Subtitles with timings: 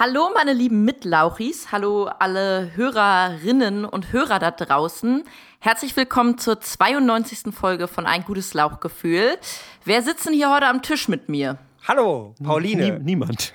[0.00, 1.72] Hallo, meine lieben Mitlauchis.
[1.72, 5.24] Hallo, alle Hörerinnen und Hörer da draußen.
[5.58, 7.52] Herzlich willkommen zur 92.
[7.52, 9.36] Folge von Ein gutes Lauchgefühl.
[9.84, 11.58] Wer sitzt denn hier heute am Tisch mit mir?
[11.88, 12.92] Hallo, Pauline.
[12.92, 13.52] Nie, niemand.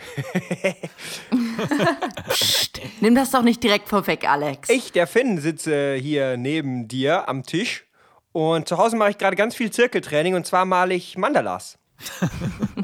[2.27, 4.68] Psst, nimm das doch nicht direkt vorweg, Alex.
[4.68, 7.86] Ich, der Finn, sitze hier neben dir am Tisch.
[8.33, 11.79] Und zu Hause mache ich gerade ganz viel Zirkeltraining und zwar male ich Mandalas.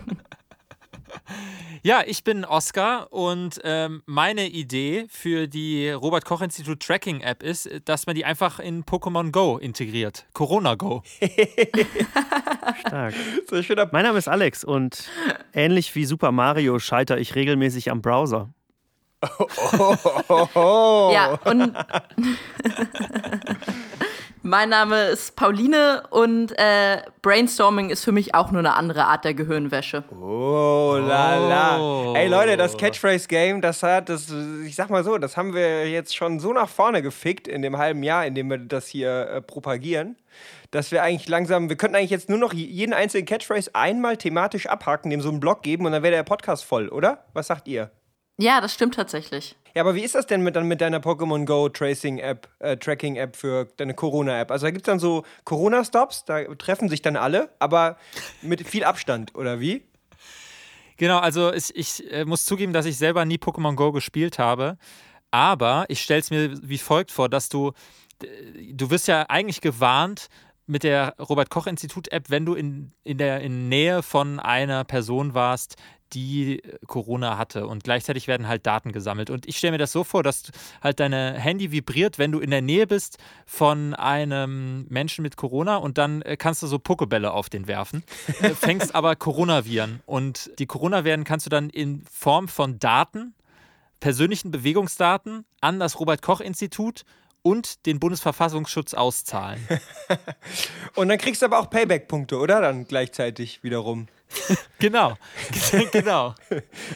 [1.81, 7.41] Ja, ich bin Oskar und ähm, meine Idee für die Robert Koch Institut Tracking App
[7.41, 10.25] ist, dass man die einfach in Pokémon Go integriert.
[10.33, 11.03] Corona Go.
[12.85, 13.13] Stark.
[13.91, 15.09] Mein Name ist Alex und
[15.53, 18.49] ähnlich wie Super Mario scheitere ich regelmäßig am Browser.
[21.11, 21.75] Ja, und
[24.41, 29.25] mein Name ist Pauline und äh, Brainstorming ist für mich auch nur eine andere Art
[29.25, 30.03] der Gehirnwäsche.
[30.11, 31.79] Oh la la.
[31.79, 32.13] Oh.
[32.15, 34.27] Ey Leute, das Catchphrase-Game, das hat, das,
[34.65, 37.77] ich sag mal so, das haben wir jetzt schon so nach vorne gefickt in dem
[37.77, 40.15] halben Jahr, in dem wir das hier äh, propagieren,
[40.71, 44.67] dass wir eigentlich langsam, wir könnten eigentlich jetzt nur noch jeden einzelnen Catchphrase einmal thematisch
[44.67, 47.25] abhaken, dem so einen Blog geben und dann wäre der Podcast voll, oder?
[47.33, 47.91] Was sagt ihr?
[48.41, 49.57] Ja, das stimmt tatsächlich.
[49.75, 52.77] Ja, aber wie ist das denn mit, dann mit deiner Pokémon Go Tracing App, äh,
[52.77, 54.49] Tracking App für deine Corona App?
[54.49, 57.97] Also da gibt es dann so Corona-Stops, da treffen sich dann alle, aber
[58.41, 59.83] mit viel Abstand, oder wie?
[60.95, 64.77] Genau, also ich, ich äh, muss zugeben, dass ich selber nie Pokémon Go gespielt habe.
[65.31, 67.73] Aber ich stelle es mir wie folgt vor, dass du,
[68.71, 70.29] du wirst ja eigentlich gewarnt
[70.69, 75.75] mit der Robert-Koch-Institut-App, wenn du in, in der in Nähe von einer Person warst,
[76.13, 77.67] die Corona hatte.
[77.67, 79.29] Und gleichzeitig werden halt Daten gesammelt.
[79.29, 80.51] Und ich stelle mir das so vor, dass
[80.81, 85.77] halt deine Handy vibriert, wenn du in der Nähe bist von einem Menschen mit Corona.
[85.77, 88.03] Und dann äh, kannst du so Pokebälle auf den werfen,
[88.41, 90.01] äh, fängst aber Coronaviren.
[90.05, 93.33] Und die Coronaviren kannst du dann in Form von Daten,
[93.99, 97.03] persönlichen Bewegungsdaten an das Robert-Koch-Institut
[97.41, 99.65] und den Bundesverfassungsschutz auszahlen.
[100.95, 102.61] Und dann kriegst du aber auch Payback-Punkte, oder?
[102.61, 104.07] Dann gleichzeitig wiederum.
[104.79, 105.15] genau,
[105.91, 106.35] genau,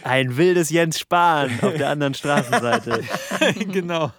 [0.03, 3.03] Ein wildes Jens Spahn auf der anderen Straßenseite.
[3.71, 4.11] genau.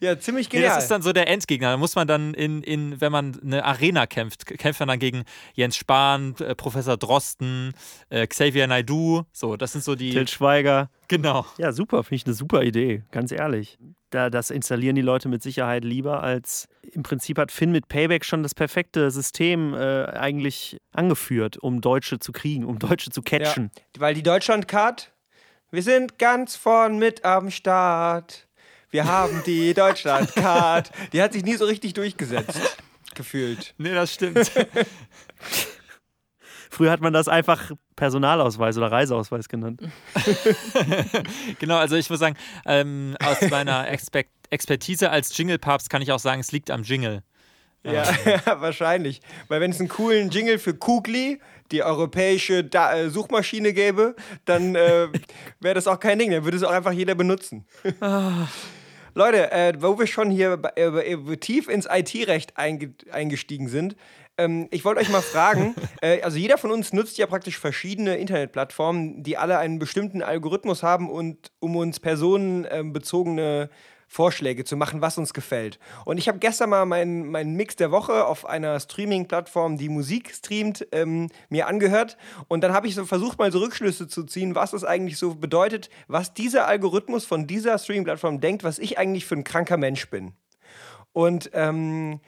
[0.00, 0.74] Ja, ziemlich Nee, genial.
[0.74, 1.70] das ist dann so der Endgegner.
[1.70, 5.24] Da muss man dann in, in, wenn man eine Arena kämpft, kämpft man dann gegen
[5.54, 7.72] Jens Spahn, äh, Professor Drosten,
[8.10, 9.24] äh, Xavier Naidoo.
[9.32, 10.10] So, das sind so die.
[10.10, 10.90] Til Schweiger.
[11.08, 11.46] Genau.
[11.58, 13.78] Ja, super, finde ich eine super Idee, ganz ehrlich.
[14.10, 18.24] Da, das installieren die Leute mit Sicherheit lieber als im Prinzip hat Finn mit Payback
[18.24, 23.70] schon das perfekte System äh, eigentlich angeführt, um Deutsche zu kriegen, um Deutsche zu catchen.
[23.74, 25.12] ja, weil die Deutschland-Card,
[25.70, 28.48] wir sind ganz vorn mit am Start.
[28.90, 30.90] Wir haben die Deutschland-Card.
[31.12, 32.78] Die hat sich nie so richtig durchgesetzt,
[33.14, 33.74] gefühlt.
[33.78, 34.50] Nee, das stimmt.
[36.76, 39.80] Früher hat man das einfach Personalausweis oder Reiseausweis genannt.
[41.58, 46.18] genau, also ich muss sagen, ähm, aus meiner Expe Expertise als Jingle-Papst kann ich auch
[46.18, 47.22] sagen, es liegt am Jingle.
[47.86, 48.04] Ja,
[48.60, 49.20] wahrscheinlich.
[49.46, 54.74] Weil wenn es einen coolen Jingle für Kugli, die europäische da äh, Suchmaschine gäbe, dann
[54.74, 55.06] äh,
[55.60, 56.32] wäre das auch kein Ding.
[56.32, 57.64] Dann würde es auch einfach jeder benutzen.
[59.16, 63.96] Leute, äh, wo wir schon hier äh, äh, tief ins IT-Recht einge eingestiegen sind,
[64.36, 68.18] ähm, ich wollte euch mal fragen, äh, also jeder von uns nutzt ja praktisch verschiedene
[68.18, 73.70] Internetplattformen, die alle einen bestimmten Algorithmus haben und um uns personenbezogene
[74.06, 75.78] Vorschläge zu machen, was uns gefällt.
[76.04, 80.32] Und ich habe gestern mal meinen meinen Mix der Woche auf einer Streaming-Plattform, die Musik
[80.32, 82.16] streamt, ähm, mir angehört.
[82.48, 85.34] Und dann habe ich so versucht, mal so Rückschlüsse zu ziehen, was das eigentlich so
[85.34, 90.08] bedeutet, was dieser Algorithmus von dieser Streaming-Plattform denkt, was ich eigentlich für ein kranker Mensch
[90.08, 90.34] bin.
[91.12, 92.20] Und ähm,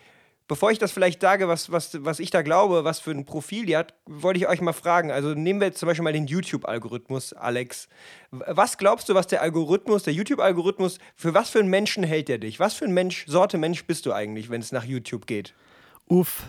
[0.49, 3.67] bevor ich das vielleicht sage, was, was, was ich da glaube, was für ein Profil
[3.67, 5.13] die hat, wollte ich euch mal fragen.
[5.13, 7.89] Also nehmen wir jetzt zum Beispiel mal den YouTube-Algorithmus, Alex.
[8.31, 12.39] Was glaubst du, was der Algorithmus, der YouTube-Algorithmus, für was für einen Menschen hält der
[12.39, 12.59] dich?
[12.59, 15.55] Was für ein Mensch, Sorte Mensch bist du eigentlich, wenn es nach YouTube geht?
[16.09, 16.45] Uff.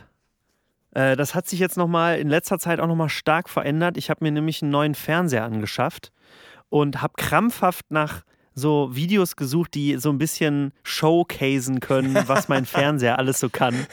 [0.91, 3.97] Äh, das hat sich jetzt nochmal in letzter Zeit auch nochmal stark verändert.
[3.97, 6.11] Ich habe mir nämlich einen neuen Fernseher angeschafft
[6.69, 8.23] und habe krampfhaft nach
[8.59, 13.87] so Videos gesucht, die so ein bisschen showcasen können, was mein Fernseher alles so kann.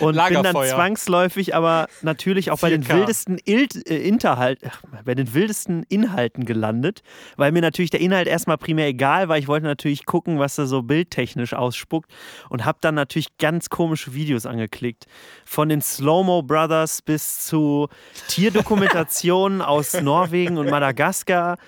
[0.00, 2.96] Und bin dann zwangsläufig, aber natürlich auch bei den 4K.
[2.96, 7.02] wildesten Ilt, äh, Interhalt, ach, bei den wildesten Inhalten gelandet,
[7.36, 9.38] weil mir natürlich der Inhalt erstmal primär egal war.
[9.38, 12.10] Ich wollte natürlich gucken, was er so bildtechnisch ausspuckt
[12.48, 15.06] und habe dann natürlich ganz komische Videos angeklickt.
[15.44, 17.88] Von den Slow-Mo Brothers bis zu
[18.28, 21.58] Tierdokumentationen aus Norwegen und Madagaskar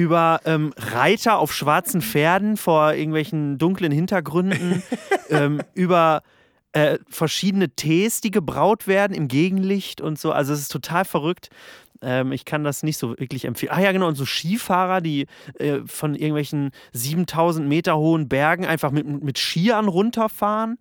[0.00, 4.82] über ähm, Reiter auf schwarzen Pferden vor irgendwelchen dunklen Hintergründen,
[5.28, 6.22] ähm, über
[6.72, 10.32] äh, verschiedene Tees, die gebraut werden im Gegenlicht und so.
[10.32, 11.50] Also es ist total verrückt.
[12.00, 13.72] Ähm, ich kann das nicht so wirklich empfehlen.
[13.74, 15.26] Ah ja, genau, und so Skifahrer, die
[15.58, 20.78] äh, von irgendwelchen 7000 Meter hohen Bergen einfach mit, mit Skiern runterfahren.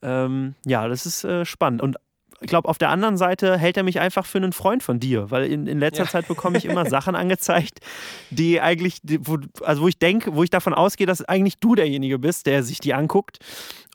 [0.00, 1.82] Ähm, ja, das ist äh, spannend.
[1.82, 1.96] Und
[2.44, 5.30] ich glaube, auf der anderen Seite hält er mich einfach für einen Freund von dir,
[5.30, 6.10] weil in, in letzter ja.
[6.10, 7.80] Zeit bekomme ich immer Sachen angezeigt,
[8.28, 11.74] die eigentlich, die, wo, also wo ich denke, wo ich davon ausgehe, dass eigentlich du
[11.74, 13.38] derjenige bist, der sich die anguckt.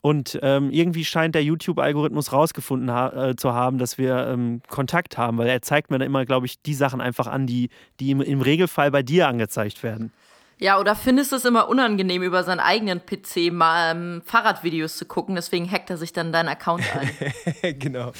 [0.02, 5.16] Und ähm, irgendwie scheint der YouTube-Algorithmus rausgefunden ha äh, zu haben, dass wir ähm, Kontakt
[5.16, 7.68] haben, weil er zeigt mir dann immer, glaube ich, die Sachen einfach an, die,
[8.00, 10.12] die im, im Regelfall bei dir angezeigt werden.
[10.60, 15.06] Ja, oder findest du es immer unangenehm, über seinen eigenen PC mal ähm, Fahrradvideos zu
[15.06, 17.78] gucken, deswegen hackt er sich dann deinen Account ein.
[17.78, 18.12] genau.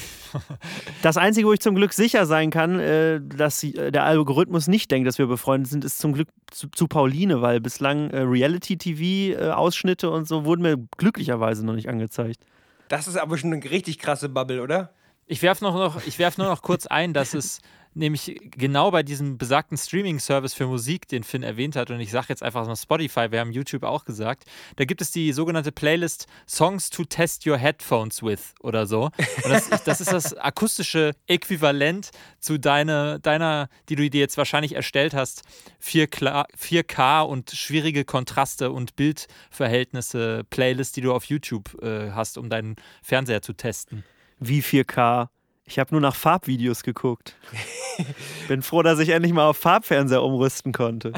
[1.03, 4.91] Das Einzige, wo ich zum Glück sicher sein kann, äh, dass äh, der Algorithmus nicht
[4.91, 10.07] denkt, dass wir befreundet sind, ist zum Glück zu, zu Pauline, weil bislang äh, Reality-TV-Ausschnitte
[10.07, 12.41] äh, und so wurden mir glücklicherweise noch nicht angezeigt.
[12.89, 14.95] Das ist aber schon eine richtig krasse Bubble, oder?
[15.27, 17.61] Ich werfe noch, noch, werf nur noch kurz ein, dass es
[17.95, 22.27] nämlich genau bei diesem besagten Streaming-Service für Musik, den Finn erwähnt hat, und ich sage
[22.29, 24.45] jetzt einfach mal Spotify, wir haben YouTube auch gesagt,
[24.77, 29.11] da gibt es die sogenannte Playlist Songs to Test Your Headphones with oder so.
[29.45, 34.75] Und das, das ist das akustische Äquivalent zu deiner, deiner, die du dir jetzt wahrscheinlich
[34.75, 35.43] erstellt hast,
[35.83, 42.49] 4K, 4K und schwierige Kontraste und Bildverhältnisse Playlist, die du auf YouTube äh, hast, um
[42.49, 44.05] deinen Fernseher zu testen.
[44.39, 45.29] Wie 4K?
[45.71, 47.37] Ich habe nur nach Farbvideos geguckt.
[48.49, 51.13] Bin froh, dass ich endlich mal auf Farbfernseher umrüsten konnte.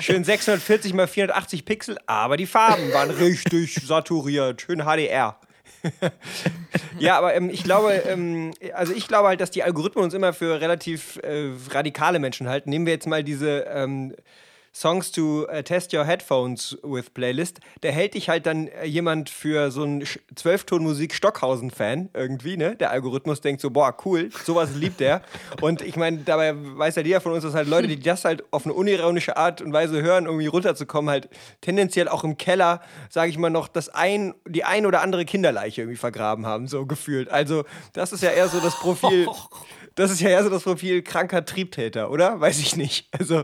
[0.00, 4.62] Schön 640 mal 480 Pixel, aber die Farben waren richtig saturiert.
[4.62, 5.38] Schön HDR.
[6.98, 10.32] ja, aber ähm, ich glaube, ähm, also ich glaube halt, dass die Algorithmen uns immer
[10.32, 12.70] für relativ äh, radikale Menschen halten.
[12.70, 14.12] Nehmen wir jetzt mal diese ähm,
[14.76, 19.30] Songs to uh, Test Your Headphones with Playlist, da hält dich halt dann äh, jemand
[19.30, 22.76] für so einen Zwölfton-Musik Stockhausen-Fan irgendwie, ne?
[22.76, 25.22] Der Algorithmus denkt so, boah, cool, sowas liebt der.
[25.62, 28.44] Und ich meine, dabei weiß ja jeder von uns, dass halt Leute, die das halt
[28.50, 31.30] auf eine unironische Art und Weise hören, irgendwie runterzukommen, halt
[31.62, 35.80] tendenziell auch im Keller, sage ich mal noch, das ein, die ein oder andere Kinderleiche
[35.80, 37.30] irgendwie vergraben haben, so gefühlt.
[37.30, 37.64] Also,
[37.94, 39.26] das ist ja eher so das Profil.
[39.96, 42.38] Das ist ja eher so das Profil kranker Triebtäter, oder?
[42.38, 43.08] Weiß ich nicht.
[43.18, 43.42] Also,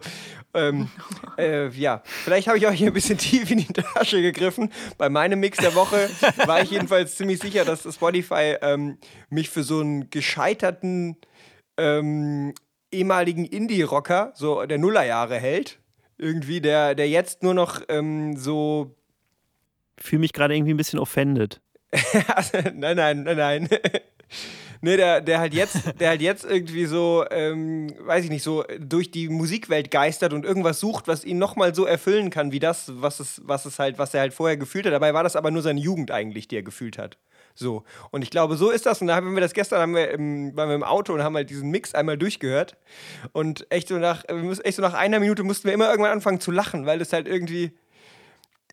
[0.52, 0.90] ähm,
[1.38, 4.70] äh, ja, vielleicht habe ich auch hier ein bisschen tief in die Tasche gegriffen.
[4.98, 6.10] Bei meinem Mix der Woche
[6.46, 8.98] war ich jedenfalls ziemlich sicher, dass Spotify ähm,
[9.30, 11.16] mich für so einen gescheiterten
[11.78, 12.52] ähm,
[12.90, 15.78] ehemaligen Indie-Rocker, so der Nullerjahre hält.
[16.18, 18.94] Irgendwie, der, der jetzt nur noch ähm, so.
[19.98, 21.62] Fühle mich gerade irgendwie ein bisschen offended.
[22.74, 23.68] nein, nein, nein, nein.
[24.84, 28.64] Nee, der, der halt jetzt, der halt jetzt irgendwie so, ähm, weiß ich nicht, so
[28.80, 32.90] durch die Musikwelt geistert und irgendwas sucht, was ihn nochmal so erfüllen kann, wie das,
[32.96, 34.92] was es, was es halt, was er halt vorher gefühlt hat.
[34.92, 37.16] Dabei war das aber nur seine Jugend eigentlich, die er gefühlt hat.
[37.54, 37.84] So.
[38.10, 39.00] Und ich glaube, so ist das.
[39.00, 41.36] Und da haben wir das gestern, haben wir im, waren wir im Auto und haben
[41.36, 42.76] halt diesen Mix einmal durchgehört.
[43.32, 44.24] Und echt so nach,
[44.64, 47.28] echt so nach einer Minute mussten wir immer irgendwann anfangen zu lachen, weil es halt
[47.28, 47.72] irgendwie,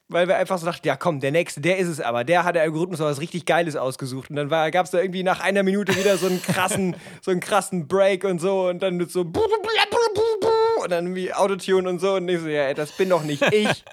[0.10, 2.24] weil wir einfach so dachten, ja komm, der nächste, der ist es aber.
[2.24, 4.30] Der hat der Algorithmus was richtig Geiles ausgesucht.
[4.30, 7.40] Und dann gab es da irgendwie nach einer Minute wieder so einen krassen, so einen
[7.40, 12.16] krassen Break und so und dann mit so und dann irgendwie Autotune und so.
[12.16, 13.86] Und ich so, ja, das bin doch nicht ich.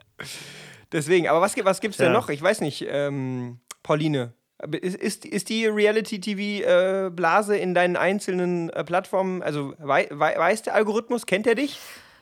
[0.91, 2.31] Deswegen, aber was, was gibt's denn noch?
[2.31, 4.33] Ich weiß nicht, ähm, Pauline.
[4.81, 10.75] Ist, ist, ist die Reality-TV-Blase äh, in deinen einzelnen äh, Plattformen, also wei weiß der
[10.75, 11.79] Algorithmus, kennt er dich?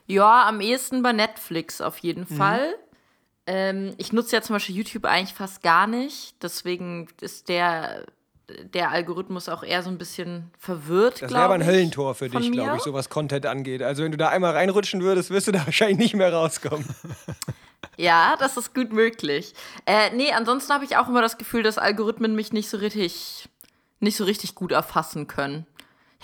[0.07, 2.37] Ja, am ehesten bei Netflix auf jeden mhm.
[2.37, 2.75] Fall.
[3.47, 6.35] Ähm, ich nutze ja zum Beispiel YouTube eigentlich fast gar nicht.
[6.43, 8.07] Deswegen ist der,
[8.49, 11.23] der Algorithmus auch eher so ein bisschen verwirrt.
[11.23, 13.83] Das wäre aber ein Höllentor für dich, glaube ich, so was Content angeht.
[13.83, 16.87] Also, wenn du da einmal reinrutschen würdest, wirst du da wahrscheinlich nicht mehr rauskommen.
[17.97, 19.55] ja, das ist gut möglich.
[19.85, 23.49] Äh, nee, ansonsten habe ich auch immer das Gefühl, dass Algorithmen mich nicht so richtig,
[24.01, 25.67] nicht so richtig gut erfassen können.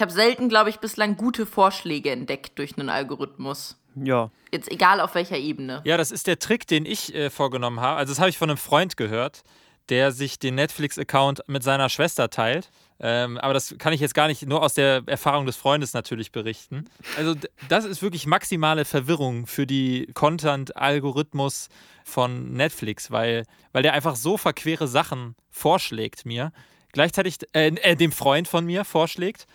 [0.01, 3.77] Ich habe selten, glaube ich, bislang gute Vorschläge entdeckt durch einen Algorithmus.
[3.95, 4.31] Ja.
[4.51, 5.83] Jetzt egal auf welcher Ebene.
[5.85, 7.99] Ja, das ist der Trick, den ich äh, vorgenommen habe.
[7.99, 9.43] Also, das habe ich von einem Freund gehört,
[9.91, 12.71] der sich den Netflix-Account mit seiner Schwester teilt.
[12.99, 16.33] Ähm, aber das kann ich jetzt gar nicht nur aus der Erfahrung des Freundes natürlich
[16.33, 16.87] berichten.
[17.19, 17.35] Also,
[17.69, 21.69] das ist wirklich maximale Verwirrung für die Content-Algorithmus
[22.07, 26.53] von Netflix, weil, weil der einfach so verquere Sachen vorschlägt mir.
[26.93, 29.47] Gleichzeitig, äh, äh, dem Freund von mir vorschlägt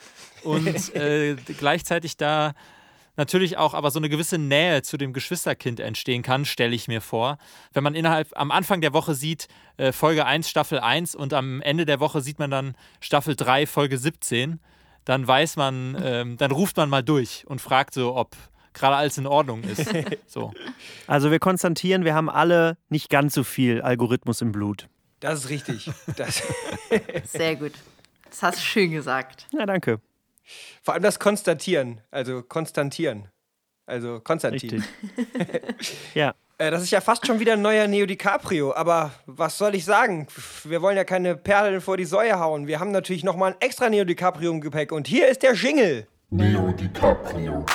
[0.43, 2.53] und äh, gleichzeitig da
[3.17, 7.01] natürlich auch aber so eine gewisse Nähe zu dem Geschwisterkind entstehen kann, stelle ich mir
[7.01, 7.37] vor.
[7.73, 11.61] Wenn man innerhalb am Anfang der Woche sieht, äh, Folge 1, Staffel 1 und am
[11.61, 14.59] Ende der Woche sieht man dann Staffel 3, Folge 17,
[15.05, 18.35] dann weiß man, ähm, dann ruft man mal durch und fragt so, ob
[18.73, 19.85] gerade alles in Ordnung ist.
[20.27, 20.51] So.
[21.07, 24.89] Also wir konstatieren, wir haben alle nicht ganz so viel Algorithmus im Blut.
[25.19, 25.89] Das ist richtig.
[26.17, 26.43] Das,
[27.25, 27.73] Sehr gut.
[28.29, 29.47] Das hast du schön gesagt.
[29.51, 29.99] Ja, danke.
[30.83, 33.29] vor allem das Konstatieren, also Konstantieren.
[33.87, 34.83] Also Konstantin.
[35.79, 35.97] Richtig.
[36.15, 36.33] ja.
[36.57, 39.85] Äh, das ist ja fast schon wieder ein neuer Neo DiCaprio, aber was soll ich
[39.85, 40.27] sagen?
[40.63, 42.67] Wir wollen ja keine Perlen vor die Säue hauen.
[42.67, 46.07] Wir haben natürlich nochmal ein extra Neo DiCaprio im Gepäck und hier ist der Jingle.
[46.29, 47.65] Neo DiCaprio.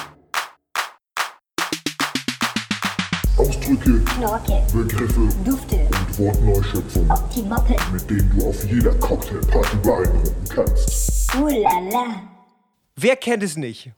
[3.70, 10.44] Ausdrücke, Knorke, Begriffe Dufte, und Wortneuschöpfungen, die Moppe, mit denen du auf jeder Cocktailparty beeindrucken
[10.48, 11.34] kannst.
[11.36, 12.22] uh la la.
[12.96, 13.92] Wer kennt es nicht?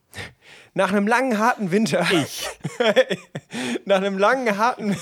[0.74, 2.06] Nach einem langen, harten Winter.
[2.12, 2.46] Ich.
[3.86, 4.94] Nach einem langen, harten.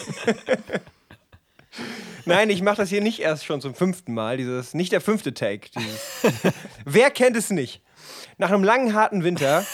[2.25, 4.37] Nein, ich mache das hier nicht erst schon zum fünften Mal.
[4.37, 5.69] Dieses, nicht der fünfte Take.
[5.77, 6.53] Dieses.
[6.85, 7.83] Wer kennt es nicht?
[8.39, 9.65] Nach einem langen, harten Winter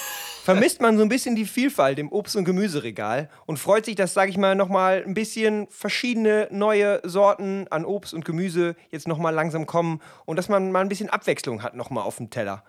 [0.46, 4.14] vermisst man so ein bisschen die Vielfalt im Obst- und Gemüseregal und freut sich, dass,
[4.14, 9.34] sage ich mal, nochmal ein bisschen verschiedene neue Sorten an Obst und Gemüse jetzt nochmal
[9.34, 12.62] langsam kommen und dass man mal ein bisschen Abwechslung hat nochmal auf dem Teller.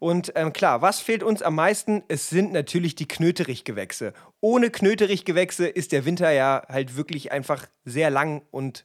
[0.00, 2.02] Und ähm, klar, was fehlt uns am meisten?
[2.08, 4.12] Es sind natürlich die Knöterichgewächse.
[4.42, 8.84] Ohne Knöterichgewächse ist der Winter ja halt wirklich einfach sehr lang und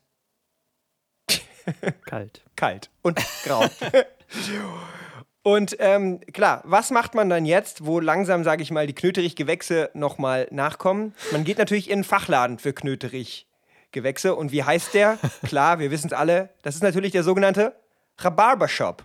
[2.05, 2.45] Kalt.
[2.55, 3.65] kalt und grau.
[5.53, 9.89] und ähm, klar, was macht man dann jetzt, wo langsam, sage ich mal, die Knöterichgewächse
[9.93, 11.15] nochmal nachkommen?
[11.31, 14.35] Man geht natürlich in einen Fachladen für Knöterichgewächse.
[14.35, 15.17] Und wie heißt der?
[15.47, 16.49] Klar, wir wissen es alle.
[16.61, 17.73] Das ist natürlich der sogenannte
[18.17, 19.03] Rhabarbershop.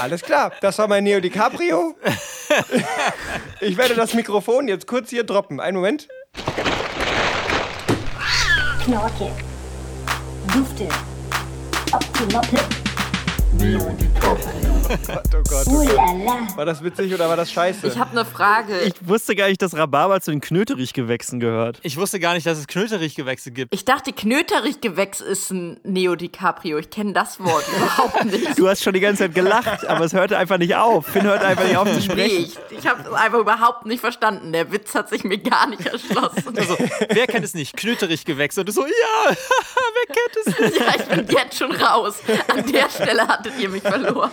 [0.00, 1.96] Alles klar, das war mein Neo DiCaprio.
[3.60, 5.60] Ich werde das Mikrofon jetzt kurz hier droppen.
[5.60, 6.08] Einen Moment.
[8.84, 9.30] Knorke,
[10.52, 10.88] Dufte,
[12.18, 12.58] die Moppe,
[13.58, 14.67] Neo DiCaprio.
[15.06, 16.56] Gott, oh Gott, oh Gott.
[16.56, 17.86] War das witzig oder war das scheiße?
[17.86, 18.80] Ich habe eine Frage.
[18.80, 21.78] Ich wusste gar nicht, dass Rhabarber zu den Knöterichgewächsen gehört.
[21.82, 23.74] Ich wusste gar nicht, dass es Knöterichgewächse gibt.
[23.74, 26.78] Ich dachte, Knöterichgewächs ist ein Neo DiCaprio.
[26.78, 28.58] Ich kenne das Wort überhaupt nicht.
[28.58, 31.06] Du hast schon die ganze Zeit gelacht, aber es hörte einfach nicht auf.
[31.06, 32.52] Finn hörte einfach nicht auf zu Nee, sprechen.
[32.70, 34.52] ich, ich habe es einfach überhaupt nicht verstanden.
[34.52, 36.56] Der Witz hat sich mir gar nicht erschlossen.
[36.56, 36.76] Also,
[37.10, 37.76] wer kennt es nicht?
[37.76, 38.60] Knöterichgewächse.
[38.60, 38.90] Und du so, ja,
[39.34, 40.80] wer kennt es nicht?
[40.80, 42.16] ja, ich bin jetzt schon raus.
[42.48, 44.30] An der Stelle hattet ihr mich verloren.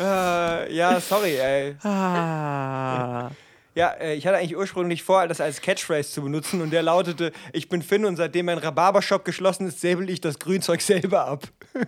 [0.00, 1.76] Äh, ja, sorry, ey.
[1.82, 3.30] Ah.
[3.74, 7.32] Ja, äh, ich hatte eigentlich ursprünglich vor, das als Catchphrase zu benutzen und der lautete:
[7.52, 11.48] Ich bin Finn und seitdem mein Rhabarbershop geschlossen ist, säbel ich das Grünzeug selber ab.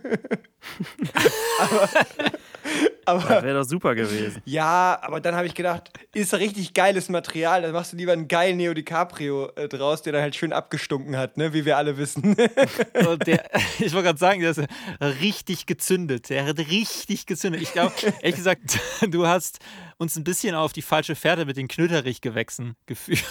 [3.06, 4.40] Das wäre doch super gewesen.
[4.46, 8.28] Ja, aber dann habe ich gedacht, ist richtig geiles Material, dann machst du lieber einen
[8.28, 11.98] geilen Neo DiCaprio äh, draus, der dann halt schön abgestunken hat, ne, wie wir alle
[11.98, 12.34] wissen.
[13.26, 13.44] Der,
[13.78, 14.62] ich wollte gerade sagen, der ist
[15.20, 16.30] richtig gezündet.
[16.30, 17.62] Der hat richtig gezündet.
[17.62, 18.78] Ich glaube, ehrlich gesagt,
[19.08, 19.58] du hast
[19.98, 23.24] uns ein bisschen auf die falsche Fährte mit den Knöterichgewächsen geführt.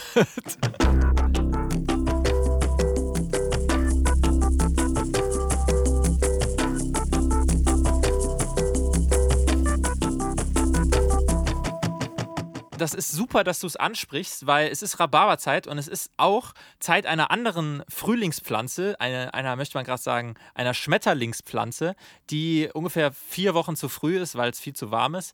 [12.84, 16.52] Das ist super, dass du es ansprichst, weil es ist Rhabarberzeit und es ist auch
[16.82, 21.96] Zeit einer anderen Frühlingspflanze, eine, einer, möchte man gerade sagen, einer Schmetterlingspflanze,
[22.30, 25.34] die ungefähr vier Wochen zu früh ist, weil es viel zu warm ist.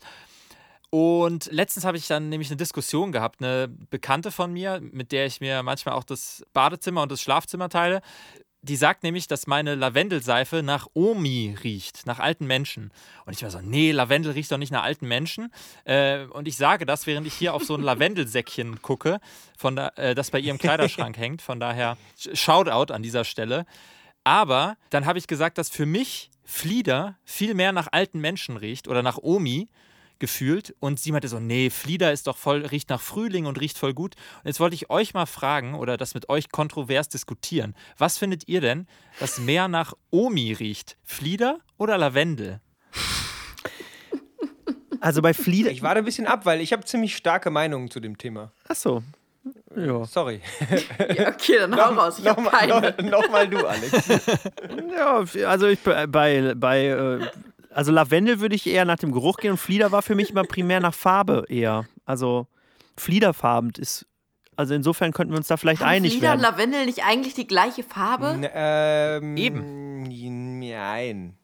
[0.91, 5.25] Und letztens habe ich dann nämlich eine Diskussion gehabt, eine Bekannte von mir, mit der
[5.25, 8.01] ich mir manchmal auch das Badezimmer und das Schlafzimmer teile.
[8.61, 12.91] Die sagt nämlich, dass meine Lavendelseife nach Omi riecht, nach alten Menschen.
[13.25, 15.51] Und ich war so, nee, Lavendel riecht doch nicht nach alten Menschen.
[15.85, 19.19] Äh, und ich sage das, während ich hier auf so ein Lavendelsäckchen gucke,
[19.57, 21.41] von da, äh, das bei ihrem Kleiderschrank hängt.
[21.41, 21.97] Von daher,
[22.33, 23.65] Shoutout an dieser Stelle.
[24.25, 28.87] Aber dann habe ich gesagt, dass für mich Flieder viel mehr nach alten Menschen riecht
[28.87, 29.69] oder nach Omi
[30.19, 30.75] gefühlt.
[30.79, 33.93] Und sie meinte so, nee, Flieder ist doch voll, riecht nach Frühling und riecht voll
[33.93, 34.15] gut.
[34.43, 37.75] Und jetzt wollte ich euch mal fragen oder das mit euch kontrovers diskutieren.
[37.97, 38.87] Was findet ihr denn,
[39.19, 40.97] dass mehr nach Omi riecht?
[41.03, 42.61] Flieder oder Lavendel?
[45.01, 45.71] Also bei Flieder.
[45.71, 48.51] Ich warte ein bisschen ab, weil ich habe ziemlich starke Meinungen zu dem Thema.
[48.67, 49.01] Achso.
[49.75, 50.05] Ja.
[50.05, 50.41] Sorry.
[51.15, 52.19] Ja, okay, dann hau raus.
[52.19, 54.07] Ich Nochmal noch, noch mal du, Alex.
[54.95, 57.27] ja, also ich bei, bei, bei äh,
[57.79, 60.43] also Lavendel würde ich eher nach dem Geruch gehen und Flieder war für mich immer
[60.43, 61.85] primär nach Farbe eher.
[62.03, 62.45] Also
[62.97, 64.05] Fliederfarben ist.
[64.57, 66.51] Also insofern könnten wir uns da vielleicht Haben einig Flieder und werden.
[66.57, 68.31] Lavendel nicht eigentlich die gleiche Farbe?
[68.31, 70.59] N- ähm, Eben.
[70.59, 71.37] Nein.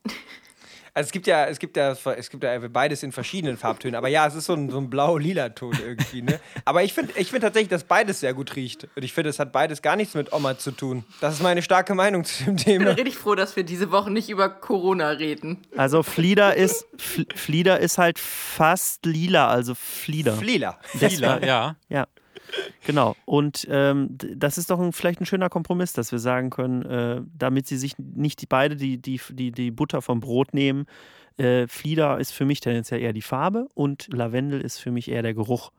[0.96, 3.96] Also es gibt ja, es gibt ja, es gibt ja beides in verschiedenen Farbtönen.
[3.96, 6.40] Aber ja, es ist so ein, so ein blau-lila Ton irgendwie, ne?
[6.64, 8.88] Aber ich finde ich find tatsächlich, dass beides sehr gut riecht.
[8.96, 11.04] Und ich finde, es hat beides gar nichts mit Oma zu tun.
[11.20, 12.90] Das ist meine starke Meinung zu dem Ich bin Thema.
[12.92, 15.58] richtig froh, dass wir diese Woche nicht über Corona reden.
[15.76, 20.34] Also Flieder ist Fl Flieder ist halt fast lila, also Flieder.
[20.38, 20.80] Flila.
[20.84, 21.76] Flieder, ja.
[21.90, 22.08] Ja.
[22.86, 23.16] Genau.
[23.26, 27.22] Und ähm, das ist doch ein, vielleicht ein schöner Kompromiss, dass wir sagen können, äh,
[27.38, 30.86] damit sie sich nicht die beide die, die, die, die Butter vom Brot nehmen.
[31.38, 35.22] Äh, Flieder ist für mich tendenziell eher die Farbe und Lavendel ist für mich eher
[35.22, 35.72] der Geruch.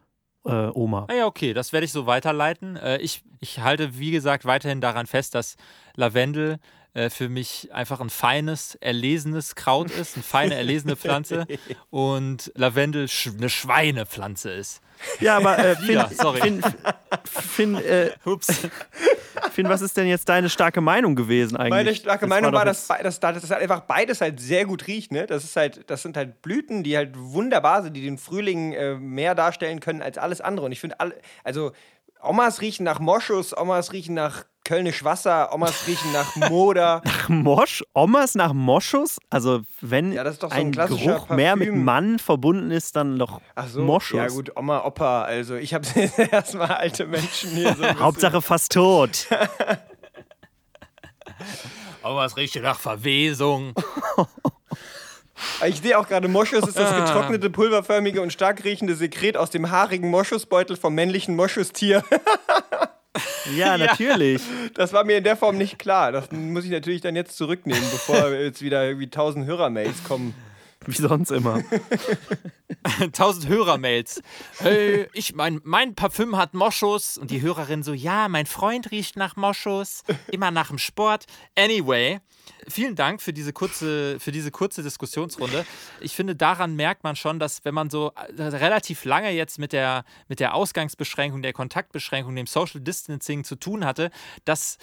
[0.44, 1.06] Äh, Oma.
[1.10, 2.76] Ah ja, okay, das werde ich so weiterleiten.
[2.76, 5.56] Äh, ich, ich halte, wie gesagt, weiterhin daran fest, dass
[5.96, 6.58] Lavendel
[6.96, 11.46] äh, für mich einfach ein feines, erlesenes Kraut ist, eine feine, erlesene Pflanze
[11.90, 13.06] und Lavendel
[13.38, 14.80] eine Schweinepflanze ist.
[15.20, 16.40] Ja, aber äh, Finn, Ja, sorry.
[16.40, 16.62] Finn,
[17.24, 18.68] Finn, äh, Ups.
[19.52, 21.70] Finn, was ist denn jetzt deine starke Meinung gewesen eigentlich?
[21.70, 24.64] Meine starke Das Meinung doch war, dass, dass, dass das halt einfach beides halt sehr
[24.64, 25.12] gut riecht.
[25.12, 25.26] Ne?
[25.26, 28.94] Das, ist halt, das sind halt Blüten, die halt wunderbar sind, die den Frühling äh,
[28.94, 30.66] mehr darstellen können als alles andere.
[30.66, 31.72] Und ich finde, alle, also
[32.22, 37.00] Omas riechen nach Moschus, Omas riechen nach Kölnisch Wasser, Omas riechen nach Moder.
[37.28, 39.18] Mosch, Omas nach Moschus?
[39.30, 41.84] Also wenn Ja, das ist doch so ein ein klassischer Geruch mehr mit Parfüm.
[41.84, 44.18] Mann verbunden ist, dann doch Ach so, Moschus.
[44.18, 45.22] ja gut, Oma, Opa.
[45.22, 45.86] Also ich habe
[46.32, 47.84] erstmal alte Menschen hier so.
[48.00, 49.28] Hauptsache fast tot.
[52.02, 53.72] Aber es riecht nach Verwesung.
[55.64, 59.70] Ich sehe auch gerade, Moschus ist das getrocknete, pulverförmige und stark riechende Sekret aus dem
[59.70, 62.02] haarigen Moschusbeutel vom männlichen Moschustier.
[63.56, 64.42] Ja, natürlich.
[64.74, 66.12] Das war mir in der Form nicht klar.
[66.12, 70.34] Das muss ich natürlich dann jetzt zurücknehmen, bevor jetzt wieder irgendwie tausend Hörermails kommen.
[70.92, 71.62] Wie sonst immer.
[73.00, 74.22] 1000 Hörermails.
[74.58, 77.18] Hey, ich, mein, mein Parfüm hat Moschus.
[77.18, 80.04] Und die Hörerin so, ja, mein Freund riecht nach Moschus.
[80.30, 81.26] Immer nach dem Sport.
[81.56, 82.20] Anyway,
[82.68, 85.66] vielen Dank für diese kurze, für diese kurze Diskussionsrunde.
[86.00, 89.72] Ich finde, daran merkt man schon, dass wenn man so äh, relativ lange jetzt mit
[89.72, 94.10] der, mit der Ausgangsbeschränkung, der Kontaktbeschränkung, dem Social Distancing zu tun hatte,
[94.44, 94.78] dass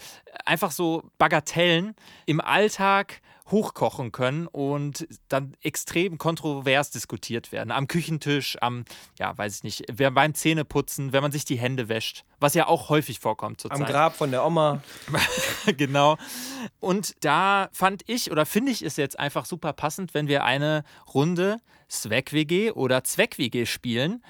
[0.46, 1.96] einfach so Bagatellen
[2.26, 7.72] im Alltag hochkochen können und dann extrem kontrovers diskutiert werden.
[7.72, 8.86] Am Küchentisch, am,
[9.20, 12.68] ja, weiß ich nicht, wer- beim Zähneputzen, wenn man sich die Hände wäscht, was ja
[12.68, 13.82] auch häufig vorkommt zurzeit.
[13.82, 14.82] Am Grab von der Oma.
[15.78, 16.17] genau.
[16.80, 20.84] Und da fand ich oder finde ich es jetzt einfach super passend, wenn wir eine
[21.13, 21.58] Runde
[21.89, 24.24] Zweck-WG oder Zweck-WG spielen.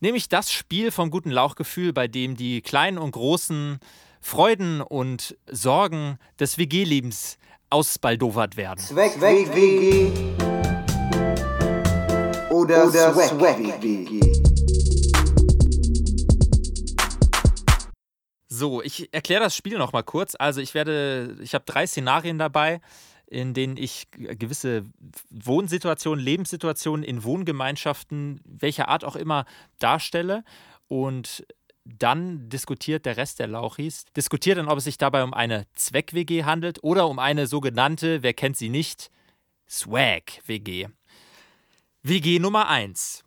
[0.00, 3.78] Nämlich das Spiel vom guten Lauchgefühl, bei dem die kleinen und großen
[4.20, 7.38] Freuden und Sorgen des WG-Lebens
[7.70, 8.78] ausbaldowert werden.
[8.78, 10.10] Zweck WG
[12.50, 14.20] oder, oder Swag WG.
[18.48, 20.34] So, ich erkläre das Spiel noch mal kurz.
[20.38, 22.80] Also ich werde, ich habe drei Szenarien dabei,
[23.26, 24.84] in denen ich gewisse
[25.30, 29.44] Wohnsituationen, Lebenssituationen in Wohngemeinschaften, welcher Art auch immer,
[29.78, 30.42] darstelle.
[30.88, 31.44] Und
[31.98, 36.44] dann diskutiert der Rest der Lauchis, diskutiert dann, ob es sich dabei um eine Zweck-WG
[36.44, 39.10] handelt oder um eine sogenannte, wer kennt sie nicht,
[39.68, 40.88] Swag-WG.
[42.02, 43.24] WG Nummer 1.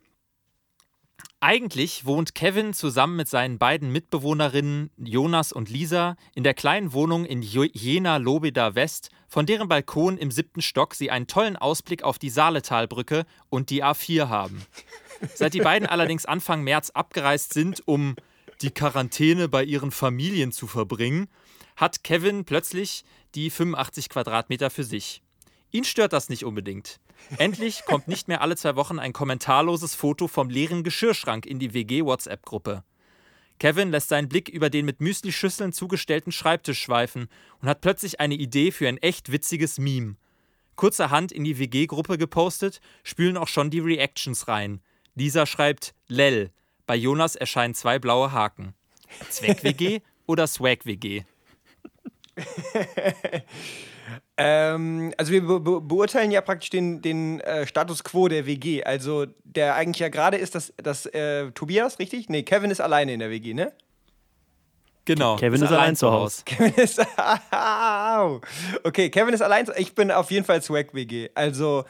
[1.42, 7.24] Eigentlich wohnt Kevin zusammen mit seinen beiden Mitbewohnerinnen Jonas und Lisa in der kleinen Wohnung
[7.24, 12.18] in Jena Lobeda West, von deren Balkon im siebten Stock sie einen tollen Ausblick auf
[12.18, 14.62] die Saaletalbrücke und die A4 haben.
[15.34, 18.16] Seit die beiden allerdings Anfang März abgereist sind, um
[18.62, 21.28] die Quarantäne bei ihren Familien zu verbringen,
[21.76, 25.22] hat Kevin plötzlich die 85 Quadratmeter für sich.
[25.70, 27.00] Ihn stört das nicht unbedingt.
[27.38, 31.74] Endlich kommt nicht mehr alle zwei Wochen ein kommentarloses Foto vom leeren Geschirrschrank in die
[31.74, 32.82] WG-WhatsApp-Gruppe.
[33.58, 37.28] Kevin lässt seinen Blick über den mit Müslischüsseln zugestellten Schreibtisch schweifen
[37.60, 40.16] und hat plötzlich eine Idee für ein echt witziges Meme.
[40.76, 44.80] Kurzerhand in die WG-Gruppe gepostet, spülen auch schon die Reactions rein.
[45.14, 46.52] Lisa schreibt Lel.
[46.90, 48.74] Bei Jonas erscheinen zwei blaue Haken.
[49.28, 51.22] Zweck-WG oder Swag-WG?
[54.36, 58.82] Ähm, also wir be be beurteilen ja praktisch den, den äh, Status quo der WG.
[58.82, 62.28] Also der eigentlich ja gerade ist, dass, dass äh, Tobias, richtig?
[62.28, 63.72] Nee, Kevin ist alleine in der WG, ne?
[65.14, 65.36] Genau.
[65.36, 66.42] Kevin ist allein zu Hause.
[66.44, 67.00] Kevin ist.
[67.50, 68.40] Au.
[68.84, 69.66] okay, Kevin ist allein.
[69.76, 71.30] Ich bin auf jeden Fall Swag WG.
[71.34, 71.84] Also,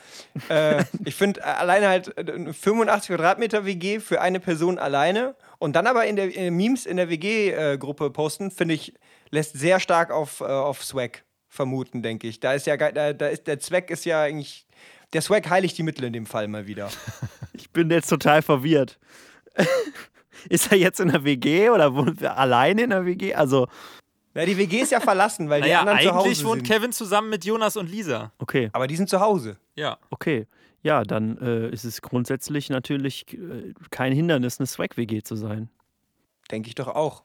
[0.49, 5.77] äh, ich finde alleine halt äh, eine 85 Quadratmeter WG für eine Person alleine und
[5.77, 8.95] dann aber in der in Memes in der WG-Gruppe posten, finde ich,
[9.31, 12.41] lässt sehr stark auf, äh, auf Swag vermuten, denke ich.
[12.41, 14.67] Da ist ja da, da ist der Zweck ist ja eigentlich.
[15.13, 16.89] Der Swag heiligt die Mittel in dem Fall mal wieder.
[17.53, 18.99] Ich bin jetzt total verwirrt.
[20.49, 23.35] Ist er jetzt in der WG oder wohnt er alleine in der WG?
[23.35, 23.69] Also,
[24.35, 26.75] Ja, die WG ist ja verlassen, weil die Naja, anderen zu Hause eigentlich wohnt sind.
[26.77, 28.33] Kevin zusammen mit Jonas und Lisa.
[28.39, 29.57] okay, Aber die sind zu Hause.
[29.75, 29.99] Ja.
[30.11, 30.47] okay.
[30.83, 35.69] Ja, dann äh, ist es grundsätzlich natürlich äh, kein Hindernis, eine Swag-WG zu sein.
[36.51, 37.23] Denke ich doch auch.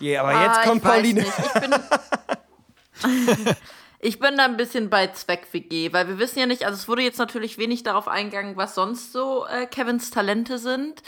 [0.00, 1.20] Ja, aber Ah, jetzt kommt ich weiß Pauline.
[1.20, 1.32] Nicht.
[1.38, 1.74] Ich bin,
[4.00, 7.02] ich bin da ein bisschen bei Zweck-WG, weil wir wissen ja nicht, also es wurde
[7.02, 11.02] jetzt natürlich wenig darauf eingegangen, was sonst so äh, Kevins Talente sind.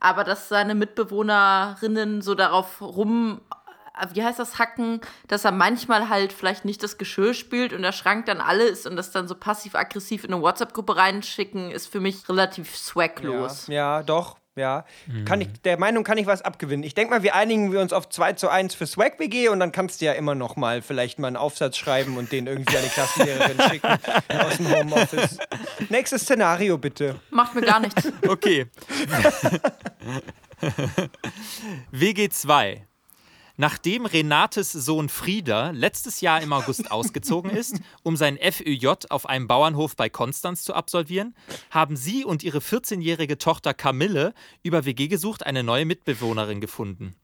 [0.00, 3.40] Aber dass seine Mitbewohnerinnen so darauf rum,
[3.98, 7.82] äh, wie heißt das, hacken, dass er manchmal halt vielleicht nicht das Geschirr spült und
[7.82, 11.86] der Schrank dann alle ist und das dann so passiv-aggressiv in eine WhatsApp-Gruppe reinschicken, ist
[11.86, 13.66] für mich relativ swaglos.
[13.68, 14.36] Ja, ja, doch.
[14.56, 14.86] Ja,
[15.26, 16.82] kann ich, der Meinung kann ich was abgewinnen.
[16.82, 19.60] Ich denke mal, wir einigen wir uns auf 2 zu 1 für Swag WG und
[19.60, 22.74] dann kannst du ja immer noch mal vielleicht mal einen Aufsatz schreiben und den irgendwie
[22.74, 25.36] an die Klassenlehrerin schicken aus dem Homeoffice.
[25.90, 27.20] Nächstes Szenario bitte.
[27.28, 28.10] Macht mir gar nichts.
[28.26, 28.66] Okay.
[31.92, 32.85] WG2.
[33.58, 39.48] Nachdem Renates Sohn Frieder letztes Jahr im August ausgezogen ist, um sein FÖJ auf einem
[39.48, 41.34] Bauernhof bei Konstanz zu absolvieren,
[41.70, 47.16] haben sie und ihre 14-jährige Tochter Camille über WG gesucht eine neue Mitbewohnerin gefunden,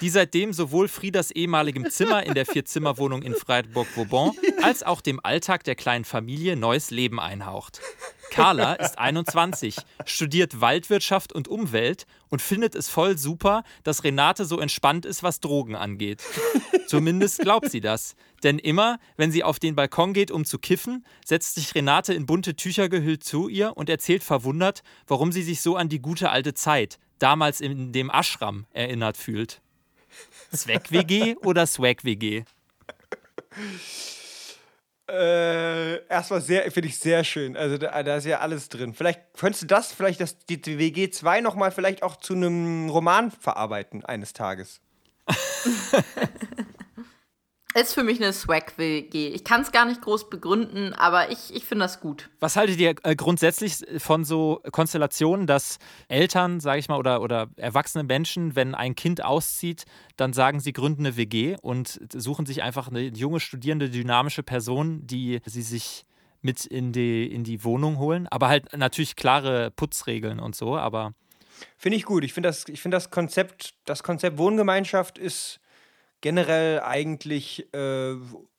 [0.00, 5.64] die seitdem sowohl Frieders ehemaligem Zimmer in der Vierzimmerwohnung in Freiburg-Vauban als auch dem Alltag
[5.64, 7.80] der kleinen Familie neues Leben einhaucht.
[8.30, 14.58] Carla ist 21, studiert Waldwirtschaft und Umwelt und findet es voll super, dass Renate so
[14.58, 16.22] entspannt ist, was Drogen angeht.
[16.88, 18.16] Zumindest glaubt sie das.
[18.42, 22.26] Denn immer, wenn sie auf den Balkon geht, um zu kiffen, setzt sich Renate in
[22.26, 26.30] bunte Tücher gehüllt zu ihr und erzählt verwundert, warum sie sich so an die gute
[26.30, 29.60] alte Zeit, damals in dem Ashram, erinnert fühlt.
[30.52, 32.44] Zweck-WG oder Swag-WG?
[35.08, 37.56] Äh, erstmal sehr, finde ich sehr schön.
[37.56, 38.94] Also da, da ist ja alles drin.
[38.94, 43.30] Vielleicht könntest du das, vielleicht das, die WG 2 nochmal vielleicht auch zu einem Roman
[43.30, 44.80] verarbeiten eines Tages.
[47.74, 49.30] Ist für mich eine Swag-WG.
[49.30, 52.30] Ich kann es gar nicht groß begründen, aber ich, ich finde das gut.
[52.38, 57.48] Was haltet ihr äh, grundsätzlich von so Konstellationen, dass Eltern, sage ich mal, oder, oder
[57.56, 62.62] erwachsene Menschen, wenn ein Kind auszieht, dann sagen sie, gründen eine WG und suchen sich
[62.62, 66.06] einfach eine junge, studierende, dynamische Person, die sie sich
[66.42, 68.28] mit in die, in die Wohnung holen.
[68.28, 71.14] Aber halt natürlich klare Putzregeln und so, aber
[71.76, 72.24] Finde ich gut.
[72.24, 75.60] Ich finde das, ich find das Konzept, das Konzept Wohngemeinschaft ist
[76.24, 78.14] generell eigentlich äh,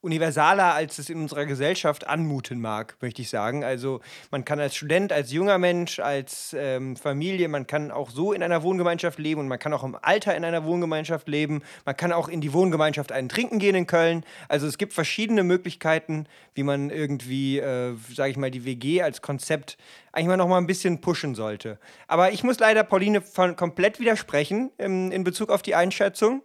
[0.05, 3.63] universaler, als es in unserer Gesellschaft anmuten mag, möchte ich sagen.
[3.63, 8.31] Also man kann als Student, als junger Mensch, als ähm, Familie, man kann auch so
[8.31, 11.63] in einer Wohngemeinschaft leben und man kann auch im Alter in einer Wohngemeinschaft leben.
[11.85, 14.23] Man kann auch in die Wohngemeinschaft einen trinken gehen in Köln.
[14.47, 19.23] Also es gibt verschiedene Möglichkeiten, wie man irgendwie, äh, sage ich mal, die WG als
[19.23, 19.77] Konzept
[20.15, 21.77] eigentlich mal noch mal ein bisschen pushen sollte.
[22.07, 26.41] Aber ich muss leider Pauline von komplett widersprechen ähm, in Bezug auf die Einschätzung,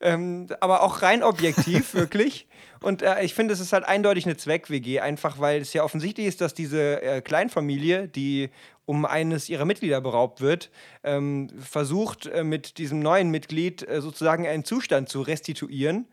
[0.00, 2.46] ähm, aber auch rein objektiv wirklich.
[2.84, 6.26] Und äh, ich finde, es ist halt eindeutig eine Zweck-WG, einfach weil es ja offensichtlich
[6.26, 8.50] ist, dass diese äh, Kleinfamilie, die
[8.84, 10.70] um eines ihrer Mitglieder beraubt wird,
[11.02, 16.08] ähm, versucht äh, mit diesem neuen Mitglied äh, sozusagen einen Zustand zu restituieren,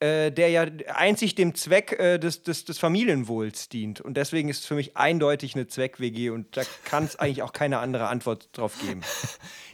[0.00, 4.00] äh, der ja einzig dem Zweck äh, des, des, des Familienwohls dient.
[4.00, 7.52] Und deswegen ist es für mich eindeutig eine Zweck-WG und da kann es eigentlich auch
[7.52, 9.02] keine andere Antwort drauf geben.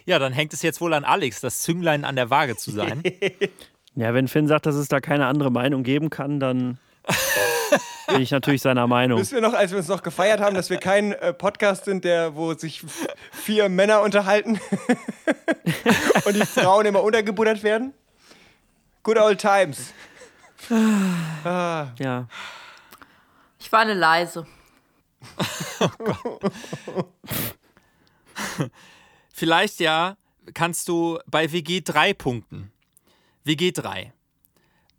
[0.05, 3.03] ja, dann hängt es jetzt wohl an Alex, das Zünglein an der Waage zu sein.
[3.95, 6.77] Ja, wenn Finn sagt, dass es da keine andere Meinung geben kann, dann
[8.07, 9.19] bin ich natürlich seiner Meinung.
[9.19, 12.05] Wissen wir noch, als wir uns noch gefeiert haben, dass wir kein äh, Podcast sind,
[12.05, 12.83] der, wo sich
[13.31, 14.59] vier Männer unterhalten
[16.25, 17.93] und die Frauen immer untergebuttert werden?
[19.03, 19.93] Good old times.
[21.43, 21.87] Ah.
[21.97, 22.27] Ja.
[23.59, 24.45] Ich war eine leise.
[29.33, 30.17] Vielleicht ja
[30.53, 32.71] kannst du bei WG 3 punkten.
[33.43, 34.13] WG 3.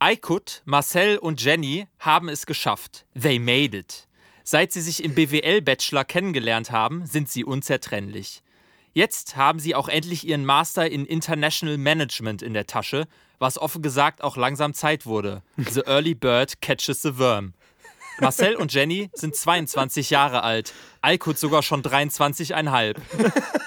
[0.00, 3.07] Aykut, Marcel und Jenny haben es geschafft.
[3.14, 4.09] They made it.
[4.42, 8.42] Seit sie sich im BWL-Bachelor kennengelernt haben, sind sie unzertrennlich.
[8.94, 13.07] Jetzt haben sie auch endlich ihren Master in International Management in der Tasche,
[13.38, 15.44] was offen gesagt auch langsam Zeit wurde.
[15.57, 17.55] The early bird catches the worm.
[18.22, 22.96] Marcel und Jenny sind 22 Jahre alt, Aykut sogar schon 23,5.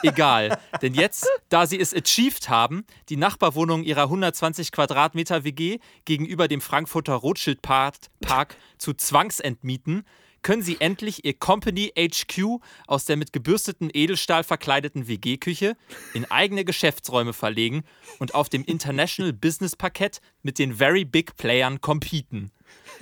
[0.01, 6.47] Egal, denn jetzt, da sie es achieved haben, die Nachbarwohnung ihrer 120 Quadratmeter WG gegenüber
[6.47, 10.05] dem Frankfurter Rothschild Park Park zu zwangsentmieten,
[10.41, 15.75] können sie endlich ihr Company HQ aus der mit gebürsteten Edelstahl verkleideten WG-Küche
[16.13, 17.83] in eigene Geschäftsräume verlegen
[18.19, 22.51] und auf dem International Business Parkett mit den Very Big Playern competen.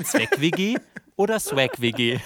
[0.01, 0.77] Zweck-WG
[1.15, 2.19] oder Swag-WG?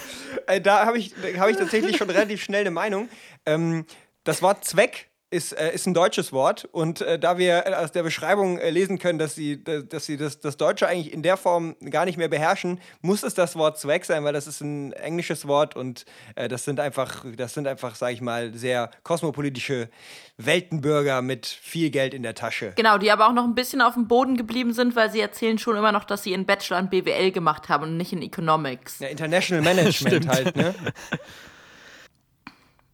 [0.47, 3.09] Äh, da habe ich, hab ich tatsächlich schon relativ schnell eine Meinung.
[3.45, 3.85] Ähm,
[4.23, 7.91] das Wort Zweck ist, äh, ist ein deutsches Wort und äh, da wir äh, aus
[7.91, 11.35] der Beschreibung äh, lesen können, dass sie, dass sie das, das Deutsche eigentlich in der
[11.35, 14.93] Form gar nicht mehr beherrschen, muss es das Wort Zweck sein, weil das ist ein
[14.93, 19.89] englisches Wort und äh, das sind einfach, das sind einfach, sage ich mal, sehr kosmopolitische
[20.37, 22.71] Weltenbürger mit viel Geld in der Tasche.
[22.75, 25.57] Genau, die aber auch noch ein bisschen auf dem Boden geblieben sind, weil sie erzählen
[25.57, 28.99] schon immer noch, dass sie ihren Bachelor in BWL gemacht haben und nicht in Economics.
[28.99, 30.73] Ja, International Management halt, ne?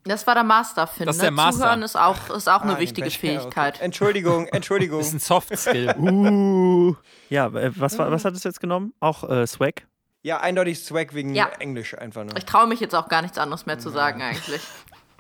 [0.06, 1.36] Das war der Master, finde Das ist der ich.
[1.36, 1.62] Master.
[1.62, 3.76] Zuhören ist auch, ist auch eine Ah, wichtige Fähigkeit.
[3.76, 3.86] Okay.
[3.86, 5.00] Entschuldigung, Entschuldigung.
[5.00, 5.96] Das ist ein Soft-Skill.
[6.00, 6.96] Uh.
[7.30, 8.94] Ja, äh, was, war- was hat es jetzt genommen?
[9.00, 9.84] Auch äh, Swag?
[10.26, 11.50] ja, eindeutig Swag wegen Ja.
[11.60, 12.36] Englisch einfach nur.
[12.38, 14.62] Ich traue mich jetzt auch gar nichts anderes mehr zu sagen, eigentlich.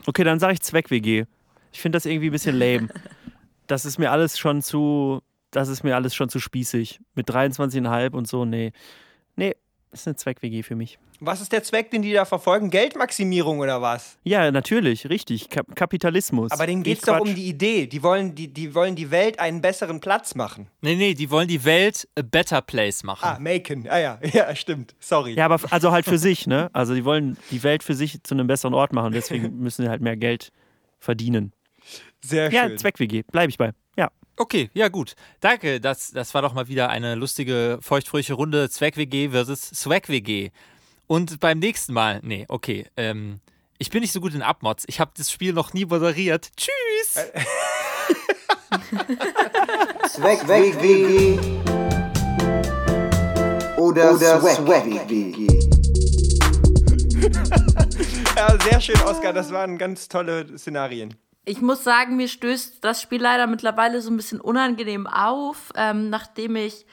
[0.05, 1.23] Okay, dann sage ich Zweck-WG.
[1.71, 2.89] Ich finde das irgendwie ein bisschen lame.
[3.67, 6.99] Das ist mir alles schon zu, das ist mir alles schon zu spießig.
[7.15, 8.73] Mit 23,5 und so, nee.
[9.93, 10.97] Nee, ist eine Zweck-WG für mich.
[11.19, 12.69] Was ist der Zweck, den die da verfolgen?
[12.69, 14.17] Geldmaximierung oder was?
[14.23, 15.49] Ja, natürlich, richtig.
[15.49, 16.51] Kap Kapitalismus.
[16.51, 17.87] Aber denen geht es doch um die Idee.
[17.87, 20.67] Die wollen die, die wollen die Welt einen besseren Platz machen.
[20.81, 23.25] Nee, nee, die wollen die Welt a better place machen.
[23.25, 23.87] Ah, machen.
[23.89, 24.95] Ah ja, ja, stimmt.
[24.99, 25.33] Sorry.
[25.33, 26.69] Ja, aber also halt für sich, ne?
[26.73, 29.13] Also die wollen die Welt für sich zu einem besseren Ort machen.
[29.13, 30.51] Deswegen müssen sie halt mehr Geld
[30.99, 31.53] verdienen.
[32.21, 32.77] Sehr Ja, schön.
[32.77, 33.71] Zweck-WG, bleibe ich bei.
[34.35, 35.15] Okay, ja gut.
[35.41, 40.49] Danke, das, das war doch mal wieder eine lustige, feuchtfröhliche Runde Zweck-WG versus Swag-WG.
[41.05, 43.39] Und beim nächsten Mal, nee, okay, ähm,
[43.77, 44.85] ich bin nicht so gut in Abmods.
[44.87, 46.49] Ich habe das Spiel noch nie moderiert.
[46.55, 47.13] Tschüss!
[50.07, 51.37] Swag WG
[53.77, 55.47] oder, oder Swag WG.
[58.35, 59.31] Ja, sehr schön, Oskar.
[59.31, 61.13] Das waren ganz tolle Szenarien.
[61.45, 66.09] Ich muss sagen, mir stößt das Spiel leider mittlerweile so ein bisschen unangenehm auf, ähm,
[66.09, 66.85] nachdem ich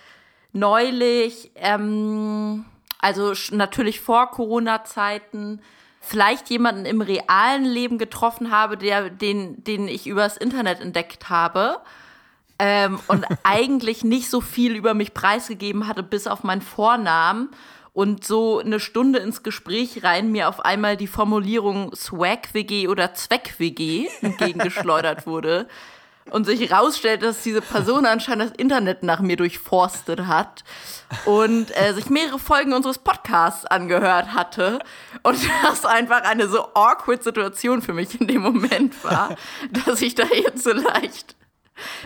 [0.53, 2.65] neulich, ähm,
[2.99, 5.61] also natürlich vor Corona-Zeiten,
[6.01, 11.81] vielleicht jemanden im realen Leben getroffen habe, der, den, den ich übers Internet entdeckt habe.
[12.59, 17.51] Ähm, und eigentlich nicht so viel über mich preisgegeben hatte, bis auf meinen Vornamen.
[17.93, 24.09] Und so eine Stunde ins Gespräch rein mir auf einmal die Formulierung Swag-WG oder Zweck-WG
[24.23, 25.67] entgegengeschleudert wurde.
[26.31, 30.63] Und sich rausstellt, dass diese Person anscheinend das Internet nach mir durchforstet hat
[31.25, 34.79] und äh, sich mehrere Folgen unseres Podcasts angehört hatte.
[35.25, 39.35] Und das einfach eine so awkward Situation für mich in dem Moment war,
[39.85, 41.35] dass ich da jetzt so leicht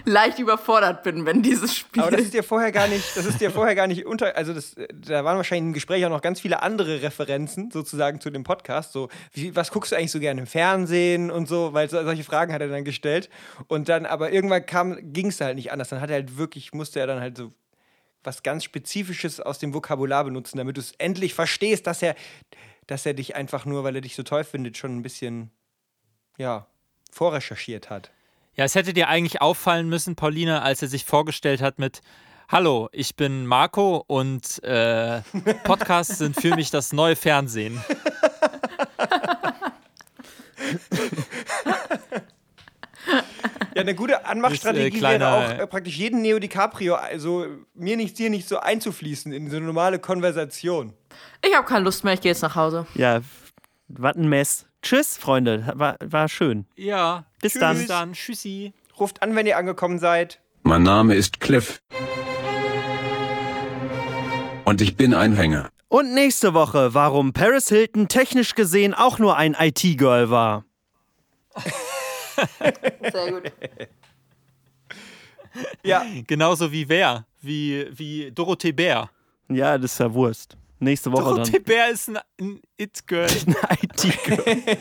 [0.04, 2.02] leicht überfordert bin, wenn dieses Spiel.
[2.02, 4.52] Aber das ist dir vorher gar nicht, das ist dir vorher gar nicht unter, also
[4.52, 8.44] das, da waren wahrscheinlich im Gespräch auch noch ganz viele andere Referenzen sozusagen zu dem
[8.44, 8.92] Podcast.
[8.92, 12.24] So, wie, was guckst du eigentlich so gerne im Fernsehen und so, weil so, solche
[12.24, 13.30] Fragen hat er dann gestellt.
[13.68, 15.88] Und dann, aber irgendwann kam, ging es halt nicht anders.
[15.88, 17.52] Dann hat er halt wirklich, musste er dann halt so
[18.24, 22.14] was ganz Spezifisches aus dem Vokabular benutzen, damit du es endlich verstehst, dass er,
[22.86, 25.50] dass er dich einfach nur, weil er dich so toll findet, schon ein bisschen,
[26.38, 26.66] ja,
[27.10, 28.10] vorrecherchiert hat.
[28.56, 32.02] Ja, es hätte dir eigentlich auffallen müssen, Pauline, als er sich vorgestellt hat mit
[32.48, 35.22] Hallo, ich bin Marco und äh,
[35.64, 37.82] Podcasts sind für mich das neue Fernsehen.
[43.74, 47.96] Ja, eine gute Anmachstrategie Das, äh, wäre auch äh, praktisch jeden Neo DiCaprio, also mir
[47.96, 50.92] nichts, dir nicht so einzufließen in so eine normale Konversation.
[51.44, 52.86] Ich habe keine Lust mehr, ich gehe jetzt nach Hause.
[52.94, 53.20] Ja,
[53.88, 54.66] was ein Mess.
[54.84, 55.72] Tschüss, Freunde.
[55.76, 56.66] War, war schön.
[56.76, 57.86] Ja, Bis tschüss, dann.
[57.86, 58.12] dann.
[58.12, 58.74] Tschüssi.
[59.00, 60.40] Ruft an, wenn ihr angekommen seid.
[60.62, 61.80] Mein Name ist Cliff.
[64.64, 65.70] Und ich bin ein Hänger.
[65.88, 70.64] Und nächste Woche, warum Paris Hilton technisch gesehen auch nur ein IT-Girl war.
[73.10, 73.52] Sehr gut.
[75.82, 77.24] Ja, Genauso wie wer?
[77.40, 79.08] Wie, wie Dorothee Bär.
[79.48, 80.58] Ja, das ist ja Wurst.
[80.84, 83.26] Nächste Woche Dorothee Bär ist ein, ein It-Girl.
[83.46, 83.56] dann.
[83.68, 84.74] Ein IT-Girl.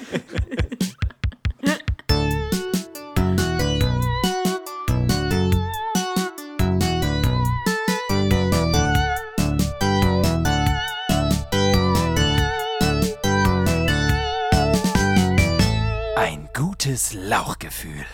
[16.17, 18.05] Ein gutes Lauchgefühl.